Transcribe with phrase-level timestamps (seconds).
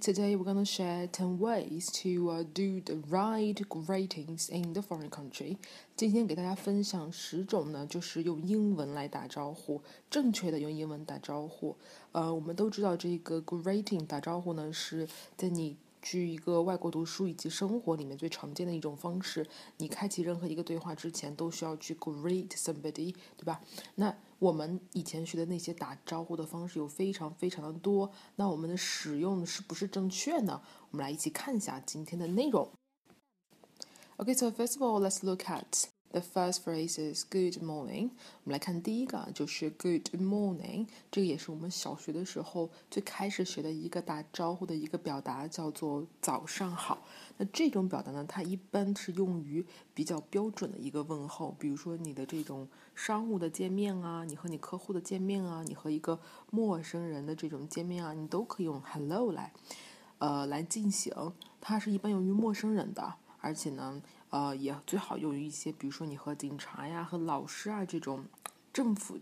[0.00, 5.56] today we're gonna share 10 ways to do the right greetings in the foreign country.
[5.96, 9.80] 今天给大家分享十种呢，就是用英文来打招呼，
[10.10, 11.76] 正确的用英文打招呼。
[12.12, 19.46] 呃，我们都知道这个 greeting 打招呼呢，是在你去一个外国读书以及生活里面最常见的一种方式。
[19.78, 23.60] 你开启任何一个对话之前，都需要去 greet somebody，对吧？
[23.94, 30.60] 那我们以前学的那些打招呼的方式有非常非常的多，那我们的使用是不是正确呢？
[30.90, 32.70] 我们来一起看一下今天的内容。
[34.18, 35.84] Okay, so first of all, let's look at
[36.14, 38.10] The first phrase is good morning。
[38.44, 40.86] 我们来看第一个，就是 good morning。
[41.10, 47.02] 这个也是我们小学的时候最开始学的一个打招呼的一个表达，叫做早上好。
[47.36, 59.52] 那这种表达呢，它一般是用于比较标准的一个问候，比如说你的这种商务的见面啊，你和你客户的见面啊，你和一个陌生人的这种见面啊，你都可以用 hello 来，
[60.18, 61.12] 呃，来进行。
[61.60, 64.00] 它是一般用于陌生人的，而且呢。
[64.34, 68.24] 呃，也最好用于一些，比如说你和警察呀、和老师啊这种
[68.72, 69.16] 政府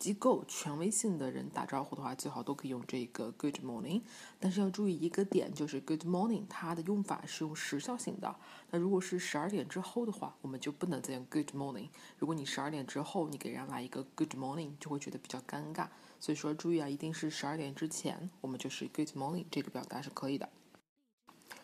[0.00, 4.00] 机构权威性的人打招呼的话，最好都可以用这个 Good morning。
[4.40, 8.34] 但是要注意一个点，就是 Good morning 它的用法是用时效性的。
[8.72, 11.90] 那如果是十二点之后的话，我们就不能再用 Good morning。
[12.18, 15.86] 如果你十二点之后你给人来一个 Good morning，就会觉得比较尴尬。
[16.18, 20.48] 所以说注意啊，一定是十二点之前，我们就是 Good morning 这个表达是可以的。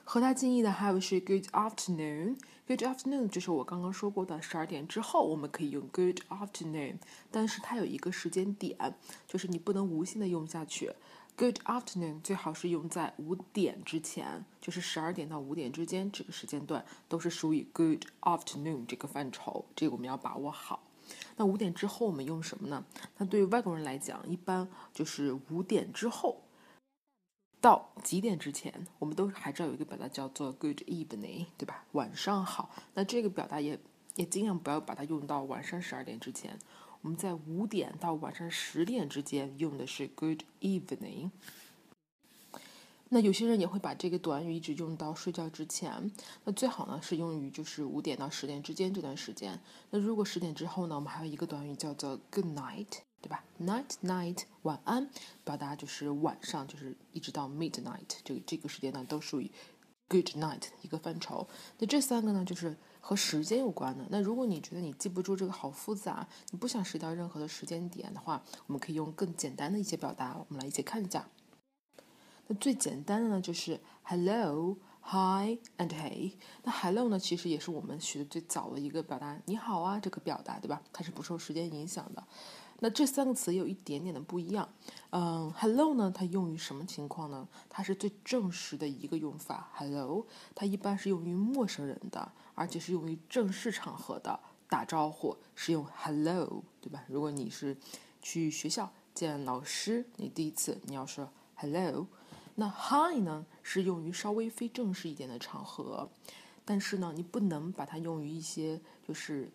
[0.04, 2.36] 和他近义的还有是 Good afternoon。
[2.66, 6.96] Good afternoon 就是我刚刚说过的，十二点之后我们可以用 Good afternoon，
[7.30, 8.94] 但是它有一个时间点，
[9.26, 10.92] 就是你不能无限的用下去。
[11.36, 20.82] Good afternoon 最好是用在五点之前，就是十二点到五点之间这个时间段都是属于 Good afternoon 这个范畴，这个我们要把握好。
[21.36, 22.84] 那五点之后我们用什么呢？
[23.18, 26.42] 那对于外国人来讲，一般就是五点之后。
[27.62, 31.84] 到几点之前，我们都还知道有一个表达叫做 Good evening，对吧？
[31.92, 32.74] 晚上好。
[32.94, 33.78] 那这个表达也
[34.16, 36.58] 也尽量不要把它用到晚上十二点之前。
[37.02, 41.30] 我们在五点到晚上十点之间用的是 Good evening。
[43.10, 46.10] 那有些人也会把这个短语一直用到睡觉之前。
[46.42, 49.60] 那最好呢是用于就是五点到十点之间这段时间。
[49.90, 53.02] 那如果十点之后呢，我们还有一个短语叫做 Good night。
[53.22, 55.08] 对吧？Night night，晚安，
[55.44, 59.50] 表达就是晚上，就是一直到 midnight，这这个时间段都属于
[60.08, 61.48] good night 一个范畴。
[61.78, 64.04] 那这三个呢，就是和时间有关的。
[64.10, 70.36] 那如果你觉得你记不住这个好复杂，你不想涉及到任何的时间点的话，我们可以用更简单的一些表达。
[70.36, 71.28] 我们来一起看一下。
[72.48, 74.76] 那最简单的呢，就是 hello。
[75.04, 77.18] Hi and hey，那 hello 呢？
[77.18, 80.80] 其实也是我们学的最早的一个表达，你好啊，这个表达，对吧？
[80.92, 82.22] 它是不受时间影响的。
[82.82, 84.68] 那这三个词有一点点的不一样。
[85.10, 87.46] 嗯，hello 呢，它用于什么情况呢？
[87.70, 89.70] 它是最正式的一个用法。
[89.72, 97.04] hello，它一般是用于陌生人的，而且是用于正式场合的打招呼，是用 hello，对吧？
[97.06, 97.76] 如果你是
[98.20, 102.08] 去学校见老师，你第一次你要说 hello。
[102.56, 106.10] 那 Hi 呢，是用于稍微非正式一点的场合，
[106.64, 109.52] 但是呢，你不能把它用于一些就是，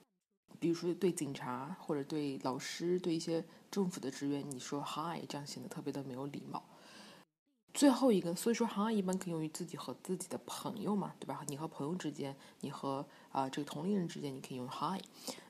[0.59, 6.63] 比如说对警察或者对老师、对一些政府的职员，你说 Hi 这样显得特别的没有礼貌。
[7.73, 11.44] 最后一个，所以说 Hi 一般可以用于自己和自己的朋友嘛，对吧？
[11.47, 15.00] 你和朋友之间，你和啊这个同龄人之间，你可以用 Hi。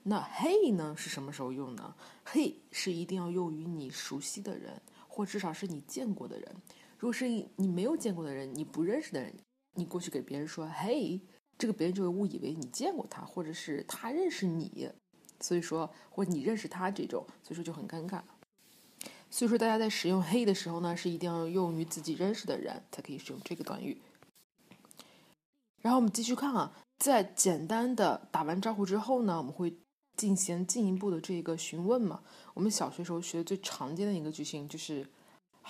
[0.04, 1.96] 那 Hey 呢，是什么时候用呢
[2.26, 6.56] ？Hey 是一定要用于你熟悉的人，或至少是你见过的人。
[6.98, 9.34] 如果是你没有见过的人，你不认识的人，
[9.76, 11.22] 你过去给别人说“Hey
[11.58, 14.90] ”，这个别人就会误以为你见过他，或者是他认识你，
[15.40, 18.22] 所以说或你认识他这种，所以说就很尴尬。
[19.30, 24.02] 所以说大家在使用“he ”的时候呢，是一定要用于自己认识的人才可以使用这个短语。
[25.82, 29.76] 然后我们继续看啊，在简单的打完招呼之后呢，我们会
[30.16, 32.22] 进行进一步的这个询问嘛。
[32.54, 35.08] 我们小学时候学的最常见的一个句型就是。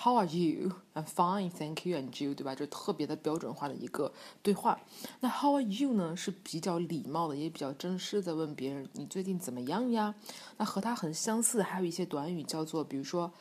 [0.00, 0.74] How are you?
[0.94, 1.98] I'm fine, thank you.
[1.98, 2.54] And you，对吧？
[2.54, 4.12] 就特别的标准化的一个
[4.42, 4.80] 对话。
[5.18, 6.16] 那 How are you 呢？
[6.16, 10.14] 是比较礼貌的，也比较正式的问别人你最近怎么样呀？
[10.56, 13.32] 那和它很相似，还有一些短语叫做，比如说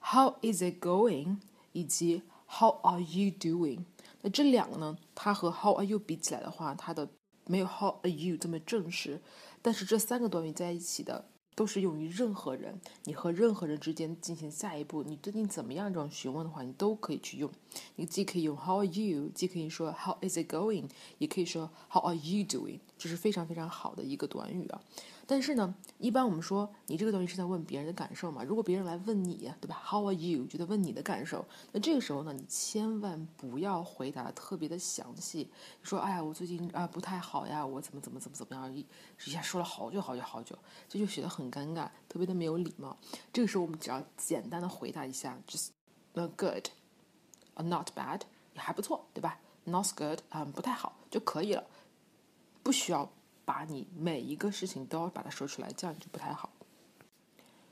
[0.00, 1.36] How is it going？
[1.72, 3.84] 以及 How are you doing？
[4.22, 7.06] 那这两个呢，它和 How are you 比起来的话，它的
[7.44, 9.20] 没有 How are you 这么正式。
[9.60, 11.26] 但是这三个短语在一起的。
[11.56, 17.50] 都是用于任何人，你和任何人之间进行下一步，你最近怎么样这种询问的话，你都可以去用。
[17.96, 20.84] 你既可以用 How are you，既可以说 How is it going，
[21.16, 22.80] 也可以说 How are you doing。
[22.98, 24.80] 这是非常非常好的一个短语啊。
[25.28, 28.44] 但是呢，一般我们说你这个东西是在问别人的感受嘛？
[28.44, 30.46] 如果别人来问你，对吧？How are you？
[30.46, 35.50] 觉得问你的感受，那这个时候呢，你千万不要回答特别的详细。
[35.82, 38.86] 说，哎呀，我最近啊不太好呀，我怎么怎么怎么怎么样，一
[39.24, 40.56] 一下说了好久好久好久，
[40.88, 42.96] 这就显得很尴尬，特别的没有礼貌。
[43.32, 45.70] 这个时候我们只要简单的回答一下，just
[46.36, 48.20] good，not bad，
[48.54, 51.64] 也还不错，对吧？Not good，嗯，不太好就可以了，
[52.62, 53.10] 不需要。
[53.46, 56.50] 把你每一个事情都要把它说出来，这样就不太好。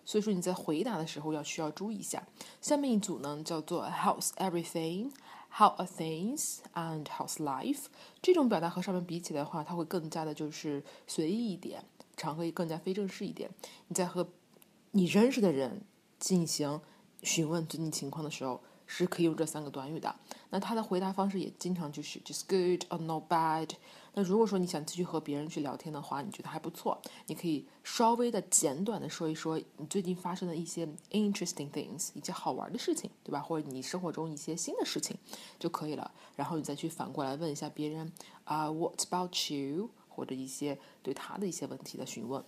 [0.06, 2.26] 所以说你在回答的时候要需要注意一下。
[2.62, 5.10] 下面一组呢叫做 How's everything?
[5.50, 6.60] How are things?
[6.72, 7.86] And how's life?
[8.22, 11.84] 这种表达和上面比起来的话，它会更加的就是随意一点，
[12.16, 13.50] 场合也更加非正式一点。
[13.88, 14.28] 你在和
[14.92, 15.82] 你认识的人
[16.18, 16.80] 进行
[17.22, 18.62] 询问最近情况的时候。
[18.86, 20.14] 是可以用这三个短语的。
[20.50, 23.70] 那他的回答方式也经常就是 just good or not bad。
[24.16, 33.40] 那如果说你想继续和别人去聊天的话，你觉得还不错，你可以稍微的简短的说一说你最近发生的一些 interesting things，一些好玩的事情，对吧？
[33.40, 35.16] 或者你生活中一些新的事情
[35.58, 36.12] 就可以了。
[36.36, 38.12] 然后你再去反过来问一下别人
[38.44, 39.90] 啊，What about you？
[40.08, 42.44] 或者一些对他的一些问题的询问。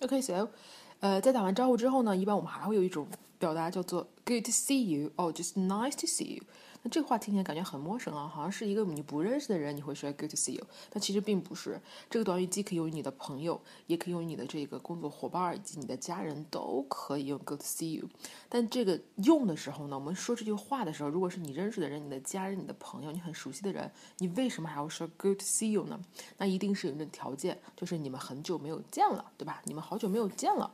[0.00, 0.48] OK，so，
[1.00, 3.06] 呃，在打完招呼之后呢，一般我们还会有一种
[3.38, 6.42] 表达叫做 Good to see you，哦，just nice to see you。
[6.82, 10.66] 那这话听起来感觉很陌生啊，好像是一个你不认识的人，你会说 Good to see you。
[10.90, 18.08] 但其实并不是，这个短语既可以用于你的朋友，也可以用于你的这个工作伙伴以及你的家人，都可以用 Good to see you。
[18.48, 26.00] 但这个用的时候呢，我们说这句话的时候，如果是你认识的人、你的家人、你的朋友、你很熟悉的人，你为什么还要说 Good to see you 呢？
[26.38, 29.62] 那一定是有一个条件，就是你们很久没有见了，对吧？
[29.64, 30.72] 你们好久没有见了。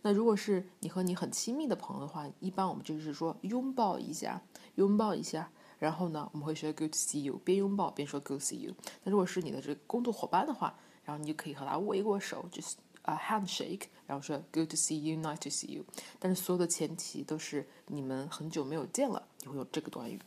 [0.00, 4.40] 那如果是你和你很亲密的朋友的话，一般我们就是说拥抱一下，
[4.76, 8.72] 拥抱一下，然后呢，我们会说 good to see you，边拥抱边说 good to see you。
[9.02, 10.72] 那如果是你的这个工作伙伴的话，
[11.04, 15.84] 然后你就可以和他握一握手，就是 a handshake，然后说 good to see you，nice to see you。
[16.20, 20.20] 但是所有的前提都是你们很久没有见了，你会用这个短语。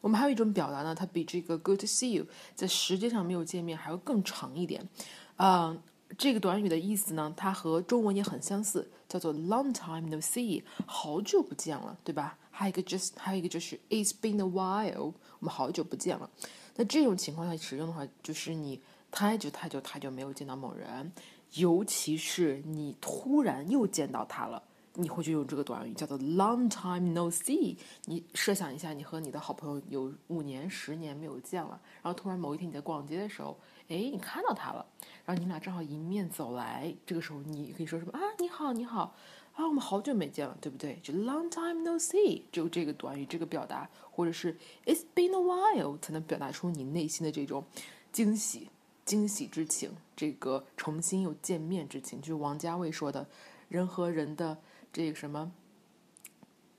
[0.00, 4.88] 我们还有一种表达呢，它比这个 good to see you 在时间上没有见面还要更长一点，
[5.36, 5.82] 嗯。
[6.16, 12.38] 这个短语的意思呢，它和中文也很相似，叫做 long time no see，好久不见了，对吧？
[12.50, 16.30] 还有一个 just，还有一个就是 it's been a while，我们好久不见了。
[16.76, 18.80] 那这种情况下使用的话，就是你
[19.10, 21.12] 太久太久太久没有见到某人，
[21.54, 24.62] 尤其是你突然又见到他了，
[24.94, 27.76] 你会就用这个短语叫做 long time no see。
[28.04, 33.58] 你设想一下，你和你的好朋友有五年、十年没有见了，然后突然某一天你在逛街的时候。
[33.88, 34.84] 哎，你看到他了，
[35.24, 38.20] 然后你们俩正好迎面走来，这个时候你可以说什么啊？
[38.38, 39.14] 你好，你好，
[39.54, 40.98] 啊，我们好久没见了，对不对？
[41.04, 47.62] 就 long time no see，就这个短语，这个表达，或者是 it's been a while，才能表达出你内心的这种
[48.10, 48.70] 惊喜、
[49.04, 52.20] 惊喜之情，这个重新又见面之情。
[52.20, 53.28] 就是王家卫说的，
[53.68, 54.58] 人和人的
[54.92, 55.52] 这个什么，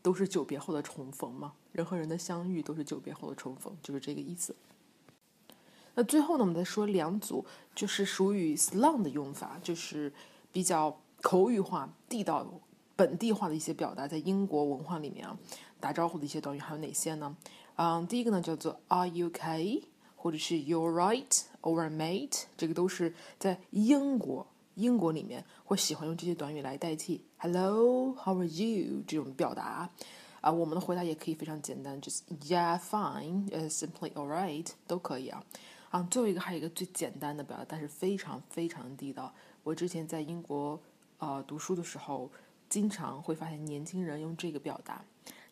[0.01, 4.54] 都是久别后的重逢嘛，人和人的相遇都是久别后的重逢，就是这个意思。
[6.00, 10.14] 那最后呢，我们再说两组，就是属于 slang 的用法，就是
[10.52, 12.46] 比较口语化、地道、
[12.96, 15.36] 本地化的一些表达，在英国文化里面啊，
[15.80, 17.36] 打招呼的一些短语还有哪些呢？
[17.78, 19.86] 嗯，第一个呢叫做 Are you okay？
[20.16, 24.45] 或者是 You're right, over mate，这个都是在英国
[24.76, 29.02] 英国里面会喜欢用这些短语来代替 Hello，How are you？
[29.07, 29.90] 这种表达
[30.42, 35.44] 啊，我们的回答也可以非常简单，就是 Yeah，fine，呃，simply alright，都可以啊。
[35.90, 39.34] 啊，最后一个还有一个最简单的表达，但是非常非常地道。
[39.64, 40.82] 我之前在英国
[41.18, 42.32] 呃读书的时候，
[42.70, 45.04] 经常会发现年轻人用这个表达，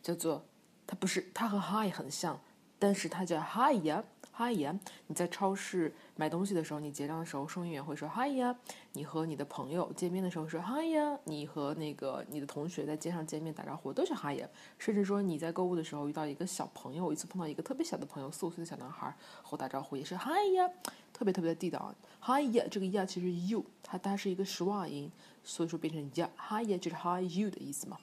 [0.02, 0.46] 叫做
[0.86, 2.40] 它不是它和 Hi 很像，
[2.78, 4.04] 但是它叫 Hi 呀。
[4.38, 4.78] Hi 呀！
[5.08, 8.54] 你在超市买东西的时候，你结账的时候，收银员会说 Hi 呀。
[8.92, 11.18] 你和你的朋友见面的时候说 Hi 呀。
[11.24, 14.50] 你和那个你的同学在街上见面打招呼都是 Hi 呀。
[14.78, 19.08] 甚至说你在购物的时候遇到一个小朋友，一次碰到一个特别小的朋友，四五岁的小男孩
[19.42, 20.70] 和我打招呼也是 Hi 呀，
[21.14, 21.96] 特别特别的地道。
[22.20, 25.10] Hi 呀，这个呀其实 you 它它是一个实话音，
[25.46, 27.98] 所以说变成呀 Hi 呀就是 Hi you 的意思嘛。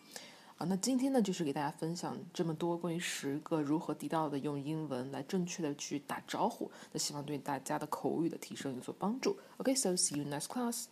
[0.69, 9.37] 那今天呢，就是给大家分享这么多关于十个如何地道的用英文来正确的去打招呼，那希望对大家的口语的提升有所帮助。
[9.59, 10.85] OK，so see you next class.